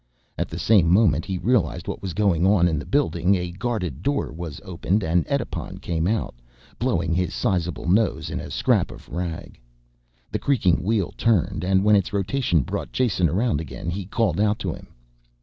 At 0.35 0.49
the 0.49 0.57
same 0.57 0.89
moment 0.91 1.25
that 1.25 1.27
he 1.31 1.37
realized 1.37 1.87
what 1.87 2.01
was 2.01 2.15
going 2.15 2.43
on 2.43 2.67
in 2.67 2.79
the 2.79 2.87
building 2.87 3.35
a 3.35 3.51
guarded 3.51 4.01
door 4.01 4.31
was 4.33 4.59
opened 4.65 5.03
and 5.03 5.27
Edipon 5.27 5.77
came 5.77 6.07
out, 6.07 6.33
blowing 6.79 7.13
his 7.13 7.35
sizable 7.35 7.87
nose 7.87 8.31
in 8.31 8.39
a 8.39 8.49
scrap 8.49 8.89
of 8.89 9.07
rag. 9.09 9.59
The 10.31 10.39
creaking 10.39 10.81
wheel 10.81 11.13
turned 11.17 11.63
and 11.63 11.83
when 11.83 11.95
its 11.95 12.13
rotation 12.13 12.61
brought 12.61 12.91
Jason 12.91 13.29
around 13.29 13.61
again 13.61 13.91
he 13.91 14.05
called 14.07 14.39
out 14.39 14.57
to 14.65 14.73
him. 14.73 14.87